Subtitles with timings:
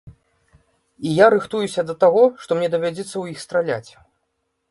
[1.09, 3.91] І я рыхтуюся да таго, што мне давядзецца ў іх страляць.